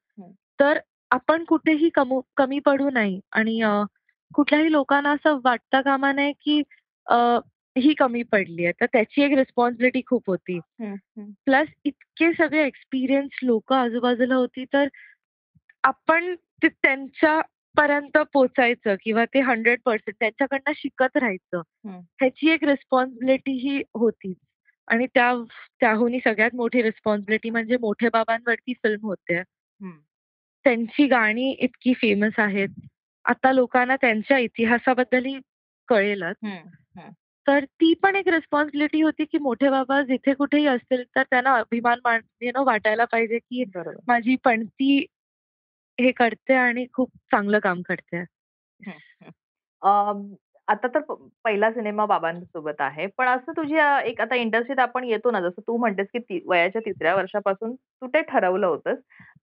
तर 0.61 0.79
आपण 1.11 1.45
कुठेही 1.45 1.89
कमू 1.89 2.21
पडू 2.67 2.91
नये 2.91 3.21
आणि 3.33 3.61
कुठल्याही 4.35 4.73
लोकांना 4.73 5.11
असं 5.11 5.39
वाटता 5.45 5.81
कामा 5.81 6.13
नये, 6.13 6.33
की 6.33 6.63
ही 7.79 7.95
कमी 7.95 8.23
पडली 8.23 8.65
आहे. 8.65 8.73
तर 8.81 8.87
त्याची 8.87 9.23
एक 9.23 9.33
रिस्पॉन्सिबिलिटी 9.33 10.01
खूप 10.07 10.23
होती. 10.27 10.59
प्लस 11.45 11.69
इतके 11.85 12.33
सगळे 12.33 12.67
एक्सपिरियन्स 12.67 13.39
लोकं 13.43 13.77
आजूबाजूला 13.77 14.35
होती, 14.35 14.65
तर 14.65 14.89
आपण 15.83 16.35
ते 16.35 16.69
त्यांच्यापर्यंत 16.69 18.19
पोहोचायचं 18.19 18.95
किंवा 19.05 19.25
ते 19.25 19.41
100% 19.41 20.13
त्यांच्याकडनं 20.21 20.73
शिकत 20.77 21.17
राहायचं. 21.17 21.61
ह्याची 21.99 22.51
एक 22.51 22.65
रिस्पॉन्सिबिलिटी 22.65 23.53
ही 23.53 23.83
होतीच. 23.95 24.37
आणि 24.89 25.07
त्या 25.07 25.35
त्याहूनही 25.81 26.21
सगळ्यात 26.25 26.51
मोठी 26.55 26.83
रिस्पॉन्सिबिलिटी 26.83 27.51
म्हणजे 27.51 27.77
मोठे 27.77 28.09
बाबांवरती 28.13 28.73
फिल्म 28.73 29.07
होते. 29.07 29.43
त्यांची 30.65 31.07
गाणी 31.07 31.51
इतकी 31.51 31.93
फेमस 31.95 32.33
आहेत. 32.39 32.69
आता 33.25 33.53
लोकांना 33.53 33.97
त्यांच्या 33.97 34.39
इतिहासाबद्दलही 34.39 35.39
कळेलच. 35.89 36.37
तर 37.47 37.65
ती 37.73 37.93
पण 37.97 38.17
एक 38.17 38.29
रिस्पॉन्सिबिलिटी 38.29 39.01
होती, 39.01 39.25
की 39.27 39.39
मोठे 39.41 39.69
बाबा 39.71 40.01
जिथे 40.05 40.35
कुठेही 40.35 40.67
असतील, 40.67 41.03
तर 41.17 41.23
त्यांना 41.25 41.55
अभिमान 41.57 41.99
मान 42.05 42.21
यू 42.43 42.51
नो 42.55 42.65
वाटायला 42.67 43.05
पाहिजे, 43.07 43.39
की 43.41 43.65
बरोबर. 43.67 43.97
माझी 44.09 44.37
पणती 44.45 44.99
हे 45.99 46.11
करते 46.15 46.55
आणि 46.57 46.87
खूप 46.93 47.11
चांगलं 47.33 47.59
काम 47.61 47.83
करते. 47.83 48.19
हं, 48.81 48.93
हं. 49.23 49.31
अं, 49.83 50.35
आता 50.69 50.89
तर 50.89 51.01
प 51.03 51.13
पहिला 51.45 51.71
सिनेमा 51.73 52.07
बाबांसोबत 52.07 52.81
आहे. 52.81 53.07
पण 53.19 53.29
असं 53.29 53.53
तुझ्या 53.53 53.87
एक 54.03 54.21
आता 54.21 54.35
इंडस्ट्रीत 54.37 54.79
आपण 54.81 55.05
येतो 55.05 55.31
ना, 55.31 55.41
जसं 55.41 55.63
तू 55.63 55.77
म्हणतेस, 55.77 56.07
की 56.13 56.19
ती 56.21 56.41
वयाच्या 56.47 56.81
3ऱ्या 56.83 57.15
वर्षापासून 57.17 57.75
तू 57.75 58.07
ते 58.09 58.23
ठरवलं 58.25 58.67
होतंस. 58.67 58.99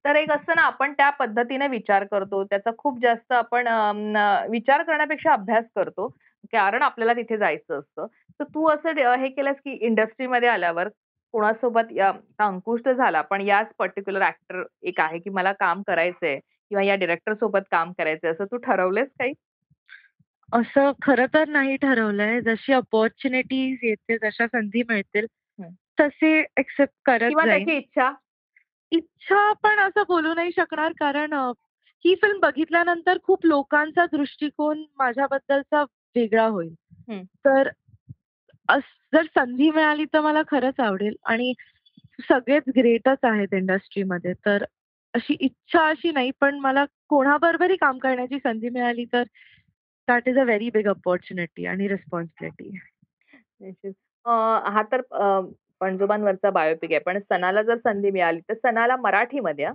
तर 0.06 0.16
एक 0.16 0.32
असतं 0.32 0.56
ना, 0.56 0.62
आपण 0.64 0.94
त्या 0.94 1.10
पद्धतीने 1.16 1.68
विचार 1.70 2.04
करतो. 2.06 2.44
त्याचा 2.46 2.72
खूप 2.78 3.00
जास्त 3.02 3.34
आपण 3.34 3.68
अं, 3.70 4.48
विचार 4.52 4.84
करण्यापेक्षा 4.84 5.34
अभ्यास 5.34 5.66
करतो. 5.76 6.10
कारण 6.52 6.82
आपल्याला 6.82 7.14
तिथे 7.14 7.38
जायचं 7.38 7.80
असतं. 7.80 8.06
तर 8.40 8.44
तू 8.44 8.70
असं 8.70 9.16
हे 9.16 9.30
केलंस, 9.30 9.56
की 9.56 9.72
इंडस्ट्रीमध्ये 9.72 10.50
आल्यावर 10.50 10.88
कोणासोबत 11.32 12.00
अंकुश 12.40 12.82
तर 12.86 12.94
झाला, 12.94 13.22
पण 13.22 13.42
याच 13.42 13.68
पर्टिक्युलर 13.80 14.22
ॲक्टर 14.22 14.64
एक 14.82 15.00
आहे, 15.00 15.20
की 15.20 15.30
मला 15.30 15.52
काम 15.52 15.82
करायचंय 15.82 16.40
किंवा 16.40 16.84
या 16.84 16.96
डिरेक्टर 16.96 17.34
सोबत 17.34 17.60
काम 17.72 17.92
करायचंय, 17.92 18.32
असं 18.32 18.46
तू 18.46 18.58
ठरवलंयस 18.58 19.10
काही? 19.20 19.34
असं 20.54 20.92
खरं 21.02 21.26
तर 21.34 21.48
नाही 21.48 21.76
ठरवलंय. 21.76 22.42
जशी 22.42 22.74
अपॉर्च्युनिटीज 22.74 23.78
येते, 23.84 24.18
जशा 24.18 24.48
संधी 24.48 24.84
मिळतील. 24.90 25.26
तसे 26.00 26.46
एक्सेप्ट 26.58 26.94
करत 27.06 27.70
इच्छा? 27.70 28.12
इच्छा 28.92 29.54
पण 29.54 29.80
असं 29.80 30.04
बोलू 30.08 30.34
नाही 30.34 30.52
शकणार 30.52 30.92
कारण 30.92 31.34
ही 32.06 32.16
फिल्म 32.16 32.40
बघितल्यानंतर 32.40 33.18
खूप 33.24 33.46
लोकांचा 33.46 34.06
दृष्टिकोन 34.06 34.84
माझ्याबद्दलचा 34.98 35.84
वेगळा 36.16 36.46
होईल. 36.46 36.74
तर 37.46 37.70
जर 39.14 39.26
संधी 39.36 39.72
मिळाली 39.72 40.06
तर 40.06 40.20
मला 40.20 40.42
खरंच 40.48 40.80
आवडेल 40.80 41.16
आणि 41.26 41.54
सगळेच 42.30 42.64
ग्रेटच 42.78 43.18
आहेत 43.24 43.54
इंडस्ट्रीमध्ये. 43.54 44.34
तर 44.46 44.64
अशी 45.14 45.38
इच्छा 45.40 45.88
अशी 45.88 46.12
नाही, 46.12 46.32
पण 46.42 46.60
मला 46.60 46.86
कोणाबरोबरही 47.10 47.76
काम 47.76 47.98
करण्याची 47.98 48.38
संधी 48.44 48.70
मिळाली 48.70 49.06
तर 49.14 49.24
that 50.08 50.30
is 50.30 50.38
a 50.38 50.44
very 50.44 50.70
big 50.70 50.88
opportunity 50.88 51.66
आणि 51.66 51.88
रिस्पॉन्सिबिलिटी. 51.88 53.92
हा 54.26 54.84
तर 54.92 55.02
पणजोबांवरचा 55.80 56.50
बायोपिक 56.50 56.92
आहे. 56.92 57.00
पण 57.00 57.20
सणाला 57.20 57.62
जर 57.62 57.78
संधी 57.78 58.12
मिळाली, 58.12 58.40
तर 58.40 58.54
सणाला 58.54 58.96
मराठीमध्ये 58.96 59.68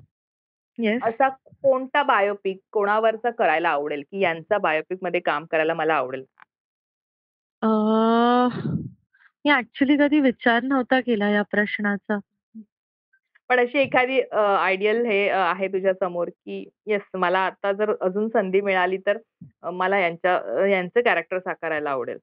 येस. 0.78 1.02
असा 1.02 1.28
कोणता 1.62 2.02
बायोपिक 2.04 2.58
कोणावरचा 2.73 3.30
करायला 3.32 3.68
आवडेल, 3.70 4.02
की 4.02 4.20
यांचा 4.20 4.58
बायोपिकमध्ये 4.61 5.20
काम 5.23 5.44
करायला 5.47 5.75
मला 5.75 5.94
आवडेल? 5.94 6.25
अ, 7.62 7.66
मी 9.44 9.50
ॲक्चुअली 9.50 9.97
कधी 9.99 10.20
विचार 10.23 10.62
नव्हता 10.64 11.00
केला 11.00 11.28
या 11.30 11.42
प्रश्नाचा. 11.50 12.18
पण 13.50 13.58
अशी 13.61 13.78
एखादी 13.80 14.20
अ, 14.23 14.38
आयडियल 14.38 15.04
हे 15.06 15.28
अ, 15.28 15.37
आहे 15.38 15.68
तुझ्यासमोर, 15.68 16.28
की 16.30 16.64
येस 16.87 17.02
मला 17.16 17.38
आता 17.42 17.73
जर 17.75 17.94
अजून 18.02 18.28
संधी 18.30 18.61
मिळाली, 18.62 18.97
तर 19.06 19.18
अ, 19.62 19.70
मला 19.73 19.99
यांच्या 19.99 20.37
अ, 20.37 20.66
यांचं 20.66 21.00
कॅरेक्टर 21.02 21.38
साकारायला 21.40 21.90
आवडेल. 21.90 22.18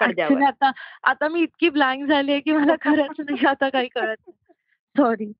पडद्यावर. 0.00 0.06
ॲक्चुअली 0.30 0.44
आता 0.46 0.70
आता 1.04 1.28
मी 1.28 1.42
इतकी 1.42 1.68
ब्लँक 1.70 2.06
झाली 2.08 2.40
की 2.40 2.52
मला 2.52 2.74
खरंच 2.82 3.20
नाही 3.20 3.46
आता 3.46 3.68
काही 3.70 3.88
कळत 3.90 4.16
नाही. 4.20 4.36
सॉरी. 4.96 5.32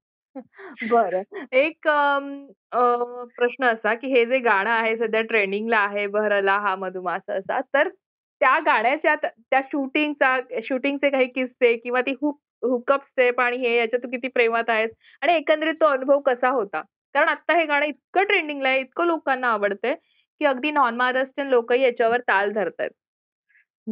बरं. 0.91 1.23
एक 1.53 1.89
अं, 1.89 2.47
अ, 2.73 2.95
प्रश्न 3.37 3.65
असा, 3.65 3.95
की 3.95 4.07
हे 4.07 4.27
जे 4.27 4.39
गाणं 4.39 4.71
आहे 4.71 4.97
सध्या 4.97 5.23
ट्रेंडिंगला 5.23 5.79
आहे, 5.79 6.07
"बहरला 6.07 6.59
हा 6.59 6.77
मधुमास 6.77 7.23
असा." 7.29 7.61
तर 7.61 7.89
त्या 8.41 8.59
गाण्याच्या 8.59 9.15
त 9.15 9.27
त्या 9.51 9.61
शूटिंगचा 9.61 10.39
शूटिंगचे 10.65 11.11
काही 11.11 11.27
किस्से 11.27 11.77
किंवा 11.77 12.01
ती 12.01 12.11
हुक 12.11 12.41
हुकअप 12.63 13.03
स्टेप 13.03 13.41
आणि 13.41 13.57
हे 13.57 13.77
याच्यात 13.77 14.03
तू 14.03 14.09
किती 14.09 14.29
प्रेमात 14.29 14.71
आहेस 14.71 14.91
आणि 15.23 15.33
एकंदरीत 15.33 15.75
तो 15.75 15.87
अनुभव 15.87 16.21
कसा 16.21 16.49
होता? 16.49 16.81
कारण 17.15 17.29
आत्ता 17.29 17.55
हे 17.59 17.65
गाणं 17.65 17.87
इतकं 17.87 18.25
ट्रेंडिंगला 18.25 18.69
आहे, 18.69 18.81
इतकं 18.81 19.07
लोकांना 19.07 19.49
आवडतंय, 19.49 19.95
की 20.39 20.45
अगदी 20.45 20.71
नॉन 20.71 20.97
महाराष्ट्रीयन 20.97 21.51
लोकही 21.51 21.83
याच्यावर 21.83 22.21
ताल 22.21 22.53
धरतायत. 22.53 22.91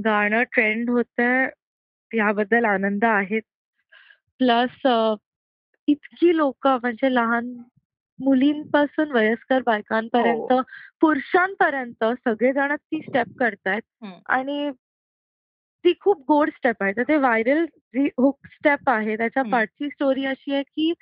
गाणं 0.04 0.42
ट्रेंड 0.42 0.90
होतंय 0.90 1.48
याबद्दल 2.14 2.64
आनंद 2.64 3.04
आहे. 3.04 3.40
प्लस 4.38 4.86
इतकी 5.88 6.36
लोक 6.36 6.66
म्हणजे 6.66 7.14
लहान 7.14 7.54
मुलींपासून 8.18 9.10
वयस्कर 9.12 9.62
बायकांपर्यंत 9.66 10.52
हो. 10.52 10.60
पुरुषांपर्यंत 11.00 12.04
सगळेजण 12.24 12.74
ती 12.76 13.00
स्टेप 13.00 13.36
करतायत 13.38 13.82
हं. 14.02 14.18
आणि 14.28 14.70
ती 15.84 15.92
खूप 16.00 16.22
गोड 16.28 16.50
स्टेप 16.50 16.82
आहे 16.82 16.92
तर 16.92 17.02
ते 17.02 17.16
व्हायरल 17.16 17.64
जी 17.94 18.06
हुक 18.18 18.46
स्टेप 18.48 18.88
आहे 18.90 19.16
त्याच्या 19.16 19.42
हं. 19.42 19.50
पाठची 19.50 19.88
स्टोरी 19.88 20.24
अशी 20.26 20.54
आहे 20.54 20.62
की 20.64 20.92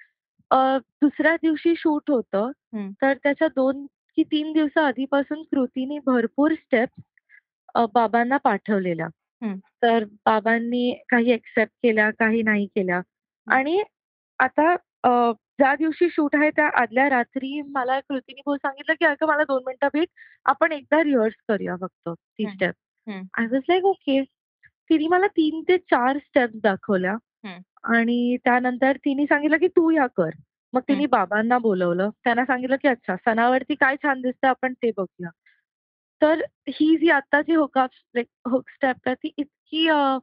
अ, 0.51 0.57
दुसऱ्या 1.03 1.35
दिवशी 1.37 1.75
शूट 1.77 2.11
होतं 2.11 2.51
हं. 2.73 2.91
तर 3.03 3.15
त्याच्या 3.23 3.49
दोन 3.49 3.85
की 4.19 4.23
तीन 4.23 4.53
दिवसा 4.53 4.87
आधीपासून 4.87 5.43
कृतीने 5.45 5.99
भरपूर 6.07 6.53
स्टेप्स 6.55 7.03
बाबांना 7.95 8.37
पाठवलेल्या 8.37 9.07
हं. 9.43 9.57
तर 9.83 10.05
बाबांनी 10.27 10.93
काही 11.09 11.33
एक्सेप्ट 11.33 11.73
केल्या 11.83 12.11
काही 12.11 12.43
नाही 12.43 12.67
केल्या 12.67 13.01
आणि 13.47 13.83
आता 14.41 14.73
अ, 15.05 15.09
ज्या 15.59 15.75
दिवशी 15.75 16.09
शूट 16.11 16.35
आहे 16.37 16.51
त्या 16.51 16.67
आदल्या 16.81 17.09
रात्री 17.11 17.61
मला 17.69 17.99
कृतीने 18.01 18.41
बोल 18.47 18.57
सांगितलं 18.59 18.95
की 18.95 19.05
अगं 19.05 19.27
मला 19.27 19.43
दोन 19.45 19.63
मिनिटं 19.67 19.89
भेट 19.95 20.09
आपण 20.47 20.73
एकदा 20.73 21.03
रिहर्स 21.03 21.35
करूया 21.49 21.77
फक्त 21.77 22.09
ती 22.09 22.45
हं. 22.45 22.51
स्टेप 22.51 22.75
हं. 23.07 23.23
आय 23.39 23.47
वॉज 23.47 23.63
लाईक 23.69 23.85
ओके 23.85 24.23
तिने 24.91 25.07
मला 25.09 25.27
तीन 25.29 25.63
ते 25.63 25.77
चार 25.81 26.19
स्टेप्स 26.19 26.61
दाखवल्या 26.63 27.15
हं. 27.45 27.59
आणि 27.93 28.37
त्यानंतर 28.45 28.97
तिने 28.97 29.27
सांगितलं 29.27 29.57
की 29.59 29.69
तू 29.69 29.91
या 29.91 30.07
कर 30.17 30.31
मग 30.73 30.81
तिने. 30.89 31.07
बाबांना 31.09 31.59
बोलवलं 31.59 32.11
त्यांना 32.25 32.45
सांगितलं 32.45 32.77
की 32.83 32.89
अच्छा 32.89 33.17
सणावरती 33.25 33.75
काय 33.77 33.97
छान 33.97 34.21
दिसतं 34.21 34.49
आपण 34.49 34.73
ते 34.75 34.91
बघूया 34.97 35.31
तर 36.23 36.43
ही 36.71 36.97
जी 36.97 37.11
आत्ताची 37.11 37.55
हुकअप 37.55 37.91
हुक 38.49 38.69
स्टेप 38.71 38.97
आहे 39.07 39.15
ती 39.15 39.33
इतकी 39.39 39.89
अ, 39.89 40.19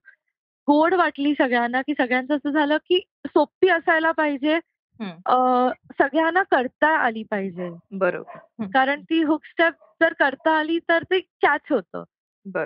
गोड 0.67 0.93
वाटली 0.93 1.33
सगळ्यांना 1.33 1.81
की 1.81 1.93
सगळ्यांचं 1.97 2.35
असं 2.35 2.49
झालं 2.49 2.77
की 2.77 2.99
सोपी 3.27 3.69
असायला 3.69 4.11
पाहिजे. 4.11 4.59
हं. 4.99 5.71
सगळ्यांना 5.99 6.43
करता 6.43 6.87
आली 6.97 7.23
पाहिजे. 7.23 7.69
बरोबर. 7.91 8.65
कारण 8.73 9.01
ती 9.01 9.21
हुक 9.23 9.45
स्टेप 9.45 9.73
जर 10.01 10.13
करता 10.13 10.57
आली 10.59 10.79
तर 10.89 11.03
ते 11.03 11.19
कॅच 11.19 11.71
होतं. 11.71 12.03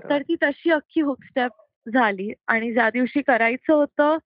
तर 0.09 0.21
ती 0.21 0.35
तशी 0.43 0.71
अख्खी 0.71 1.01
हुक 1.01 1.23
स्टेप 1.23 1.51
झाली. 1.93 2.31
आणि 2.47 2.71
ज्या 2.73 2.89
दिवशी 2.89 3.21
करायचं 3.21 3.73
होतं 3.73 4.17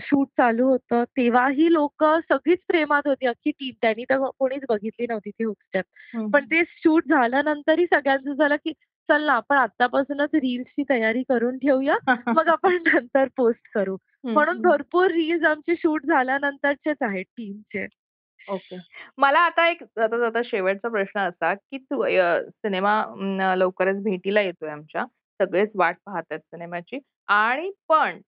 शूट 0.00 0.26
चालू 0.36 0.66
होतं 0.68 1.04
तेव्हाही 1.16 1.72
लोक 1.72 2.04
सगळीच 2.04 2.58
प्रेमात 2.68 3.06
होती. 3.06 3.26
अख्खी 3.26 3.50
टीम 3.50 3.74
त्यांनी 3.82 4.04
तर 4.04 4.24
कोणीच 4.38 4.62
बघितली 4.68 5.06
नव्हती 5.06 5.30
ती 5.30 5.44
हुक 5.44 5.56
स्टेप. 5.62 5.84
पण 6.32 6.44
ते 6.44 6.62
शूट 6.68 7.04
झाल्यानंतरही 7.08 7.86
सगळ्यांचं 7.86 8.32
झालं 8.32 8.56
की 8.56 8.72
चल 9.08 9.22
ना 9.22 9.32
आपण 9.34 9.56
आतापासूनच 9.56 10.34
रील्सची 10.34 10.82
तयारी 10.88 11.22
करून 11.28 11.58
ठेवूया 11.58 11.96
मग 12.32 12.48
आपण 12.48 12.76
नंतर 12.86 13.28
पोस्ट 13.36 13.68
करू 13.74 13.96
म्हणून. 14.26 14.60
भरपूर 14.62 15.10
रील्स 15.12 15.44
आमचे 15.46 15.76
शूट 15.76 16.06
झाल्यानंतरचेच 16.06 16.96
आहेत 17.02 17.24
टीमचे 17.36 17.86
ओके. 18.48 18.78
मला 19.18 19.38
आता 19.40 19.66
एक 19.68 19.82
जाता 19.96 20.18
जाता 20.18 20.40
शेवटचा 20.44 20.88
प्रश्न 20.88 21.20
असा, 21.20 21.52
की 21.54 21.78
तू 21.80 22.02
सिनेमा 22.52 23.54
लवकरच 23.56 24.02
भेटीला 24.04 24.40
येतोय 24.40 24.70
आमच्या. 24.70 25.04
सगळेच 25.40 25.70
वाट 25.76 25.96
पाहतायत 26.06 26.40
सिनेमाची 26.40 26.98
आणि 27.30 27.70
पण 27.88 28.18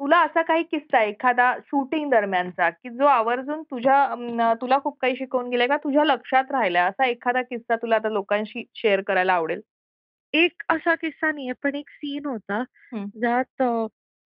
तुला 0.00 0.18
असा 0.22 0.42
काही 0.42 0.62
किस्सा 0.64 1.02
एखादा 1.02 1.52
शूटिंग 1.60 2.10
दरम्यानचा, 2.10 2.68
की 2.70 2.88
जो 2.90 3.06
आवर्जून 3.06 3.62
तुझ्या 3.64 4.54
तुला 4.60 4.78
खूप 4.80 4.98
काही 5.00 5.16
शिकवून 5.16 5.48
गेलाय 5.50 5.68
का 5.68 5.76
तुझ्या 5.78 6.04
लक्षात 6.04 6.50
राहिलाय? 6.52 6.88
असा 6.88 7.06
एखादा 7.06 7.42
किस्सा 7.42 7.76
तुला 7.76 7.96
आता 7.96 8.08
लोकांशी 8.10 8.64
शेअर 8.76 9.00
करायला 9.02 9.32
आवडेल? 9.34 9.60
एक 10.34 10.62
असा 10.70 10.94
किस्सा 10.94 11.30
नाहीये, 11.32 11.52
पण 11.62 11.74
एक 11.74 11.88
सीन 11.90 12.26
होता, 12.26 12.62
हं. 12.92 13.06
ज्यात 13.16 13.62
अ, 13.62 13.86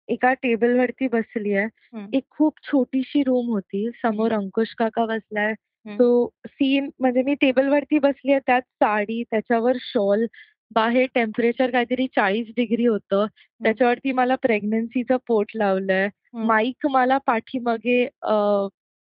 एका 0.08 0.32
टेबलवरती 0.34 1.06
बसली 1.08 1.52
आहे. 1.54 1.66
हं. 1.94 2.06
एक 2.12 2.24
खूप 2.30 2.54
छोटीशी 2.62 3.22
रूम 3.22 3.48
होती. 3.48 3.88
समोर 4.02 4.32
अंकुश 4.32 4.74
काका 4.74 5.04
बसलाय. 5.06 5.52
हं. 5.86 5.96
तो 5.98 6.06
सीन 6.46 6.88
म्हणजे 7.00 7.22
मी 7.22 7.34
टेबलवरती 7.34 7.98
बसली 7.98 8.32
आहे, 8.32 8.40
त्यात 8.46 8.62
साडी, 8.62 9.22
त्याच्यावर 9.30 9.76
शॉल, 9.82 10.26
बाहेर 10.70 11.06
टेम्परेचर 11.14 11.70
काहीतरी 11.70 12.06
40 12.06 12.52
डिग्री 12.56 12.86
होतं. 12.86 13.26
त्याच्यावरती 13.60 14.12
मला 14.12 14.34
प्रेग्नन्सीचं 14.42 15.16
पोट 15.26 15.50
लावलंय. 15.54 16.08
हं. 16.34 16.46
माईक 16.46 16.86
मला 16.90 17.18
पाठीमागे 17.26 18.04
अ, 18.22 18.34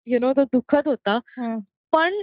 यू 0.08 0.20
नो 0.20 0.32
तो 0.34 0.44
दुखत 0.44 0.88
होता. 0.88 1.20
हं. 1.38 1.60
पण 1.94 2.22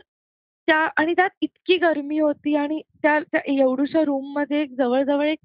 त्या 0.68 0.88
आणि 0.96 1.12
त्यात 1.14 1.30
इतकी 1.40 1.76
गरमी 1.76 2.18
होती 2.18 2.56
आणि 2.56 2.80
त्या 3.02 3.20
त्या 3.20 3.40
एवढूशा 3.46 4.04
रूममध्ये 4.04 4.62
एक 4.62 4.72
जवळ-जवळ 4.78 5.26
एक 5.26 5.38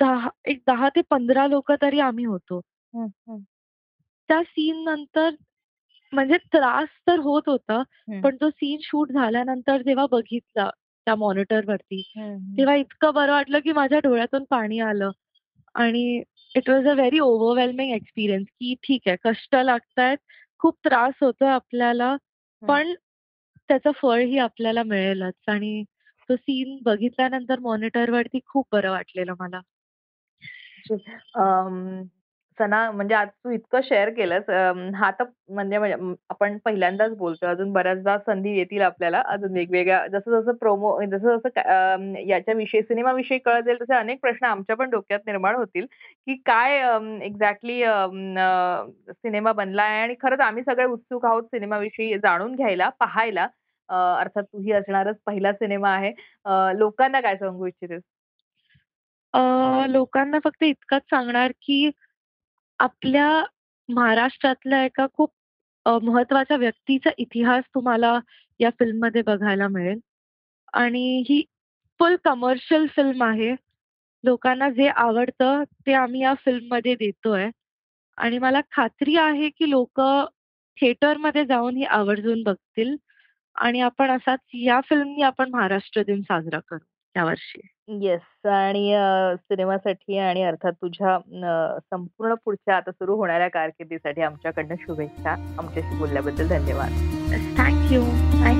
10 0.00 0.28
एक 0.44 0.62
10 0.66 0.88
ते 0.88 1.00
15 1.10 1.46
लोकं 1.46 1.74
तरी 1.82 2.00
आम्ही 2.00 2.24
होतो. 2.24 2.58
हं, 2.94 3.06
हं. 3.28 3.38
त्या 4.28 4.42
सीन 4.42 4.84
नंतर 4.84 5.30
म्हणजे 6.12 6.36
त्रास 6.36 6.88
तर 7.06 7.18
होत 7.18 7.42
होता, 7.46 7.82
हं. 8.08 8.20
पण 8.20 8.36
तो 8.36 8.50
सीन 8.50 8.78
शूट 8.82 9.12
झाल्यानंतर 9.12 9.82
जेव्हा 9.82 10.06
बघितला 10.10 10.70
त्या 11.06 11.14
मॉनिटरवरती, 11.16 12.12
हं, 12.16 12.22
हं. 12.22 12.54
तेव्हा 12.58 12.74
इतकं 12.74 13.14
बरं 13.14 13.32
वाटलं, 13.32 13.58
की 13.58 13.72
माझ्या 13.72 13.98
डोळ्यातून 13.98 14.44
पाणी 14.50 14.80
आलं 14.80 15.10
आणि 15.74 16.22
it 16.56 16.70
was 16.70 16.86
a 16.88 16.92
very 16.94 17.18
overwhelming 17.18 17.92
experience, 17.92 18.46
की 18.50 18.74
ठीक 18.82 19.00
आहे 19.06 19.16
कष्ट 19.24 19.56
लागतायत, 19.56 20.18
खूप 20.58 20.78
त्रास 20.84 21.14
होतोय 21.20 21.48
आपल्याला, 21.48 22.16
पण 22.62 22.94
त्याचं 23.70 23.90
फळही 23.96 24.38
आपल्याला 24.40 24.82
मिळेलच 24.84 25.34
आणि 25.48 25.82
तो 26.28 26.36
सीन 26.36 26.78
बघितल्यानंतर 26.84 27.58
मॉनिटरवरती 27.60 28.40
खूप 28.46 28.66
बरं 28.72 28.90
वाटलेलं 28.90 29.34
मला. 29.40 29.60
अं, 31.36 32.02
सना 32.58 32.90
म्हणजे 32.90 33.14
आज 33.14 33.28
तू 33.44 33.50
इतकं 33.50 33.80
शेअर 33.84 34.08
केलंस 34.10 34.48
अं, 34.50 34.90
हा 34.94 35.10
तर 35.12 35.24
म्हणजे 35.50 35.78
म्हणजे 35.78 36.14
आपण 36.30 36.56
पहिल्यांदाच 36.64 37.16
बोलतोय. 37.16 37.48
अजून 37.50 37.72
बऱ्याचदा 37.72 38.16
संधी 38.18 38.56
येतील 38.56 38.80
आपल्याला 38.82 39.22
अजून 39.26 39.52
वेगवेगळ्या 39.52 40.06
जसं-जसं 40.08 40.56
प्रोमो 40.56 40.92
जसं-जसं 41.04 41.60
अं, 41.62 42.14
याच्याविषयी 42.28 42.82
सिनेमाविषयी 42.82 43.38
कळत 43.38 43.62
जाईल 43.62 43.80
तसे 43.82 43.94
अनेक 43.94 44.20
प्रश्न 44.22 44.46
आमच्या 44.46 44.76
पण 44.76 44.90
डोक्यात 44.90 45.20
निर्माण 45.26 45.54
होतील, 45.56 45.86
की 46.26 46.34
काय 46.46 46.78
एक्झॅक्टली 47.22 47.80
सिनेमा 49.14 49.52
बनला 49.54 49.82
आहे 49.82 50.00
आणि 50.02 50.14
खरंच 50.22 50.40
आम्ही 50.40 50.62
सगळे 50.62 50.84
उत्सुक 50.86 51.26
आहोत 51.26 51.42
सिनेमाविषयी 51.44 52.18
जाणून 52.18 52.54
घ्यायला, 52.54 52.88
पाहायला. 53.00 53.46
अ, 53.90 53.94
अर्थात 54.20 54.42
तूही 54.44 54.72
असणारच 54.72 55.16
पहिला 55.26 55.52
सिनेमा 55.54 55.90
आहे. 55.90 56.12
अ, 56.44 56.72
लोकांना 56.74 57.20
काय 57.20 57.36
सांगू 57.36 57.66
इच्छितेस? 57.66 58.02
अ, 59.34 59.40
लोकांना 59.88 60.38
फक्त 60.44 60.62
इतकंच 60.64 61.02
सांगणार, 61.10 61.52
की 61.62 61.90
आपल्या 62.80 63.28
महाराष्ट्रातल्या 63.88 64.84
एका 64.84 65.06
खूप 65.14 65.32
अ, 65.86 65.90
महत्त्वाच्या 66.02 66.56
व्यक्तीचा 66.56 67.10
इतिहास 67.18 67.64
तुम्हाला 67.74 68.18
या 68.60 68.70
फिल्ममध्ये 68.78 69.22
बघायला 69.22 69.68
मिळेल 69.68 69.98
आणि 70.74 71.22
ही 71.28 71.42
फुल 72.00 72.16
कमर्शियल 72.24 72.86
फिल्म 72.96 73.24
आहे. 73.24 73.54
लोकांना 74.24 74.68
जे 74.70 74.88
आवडतं 74.90 75.64
ते 75.86 75.94
आम्ही 75.94 76.22
या 76.22 76.34
फिल्ममध्ये 76.44 76.94
देतोय 76.96 77.48
आणि 78.18 78.38
मला 78.38 78.60
खात्री 78.72 79.16
आहे, 79.18 79.48
की 79.50 79.70
लोकं 79.70 80.24
थिएटरमध्ये 80.78 81.44
जाऊन 81.46 81.76
ही 81.76 81.84
आवर्जून 81.92 82.42
बघतील 82.44 82.96
आणि 83.54 83.80
आपण 83.80 84.10
असाच 84.10 84.38
या 84.54 84.80
फिल्मनी 84.80 85.22
आपण 85.22 85.50
महाराष्ट्र 85.50 86.02
दिन 86.02 86.20
साजरा 86.22 86.58
करू 86.58 86.84
यावर्षी. 87.16 87.60
येस 87.88 88.46
आणि 88.46 88.94
अ, 88.94 89.34
सिनेमासाठी 89.36 90.18
आणि 90.18 90.42
अर्थात 90.42 90.72
तुझ्या 90.72 91.14
अ, 91.14 91.78
संपूर्ण 91.80 92.34
पुढच्या 92.44 92.76
आता 92.76 92.90
सुरू 92.90 93.16
होणाऱ्या 93.16 93.48
कारकिर्दीसाठी 93.48 94.20
आमच्याकडनं 94.20 94.74
शुभेच्छा. 94.80 95.30
आमच्याशी 95.58 95.98
बोलल्याबद्दल 95.98 96.48
धन्यवाद. 96.48 96.90
Thank 97.58 97.92
you. 97.92 98.02
थँक 98.44 98.59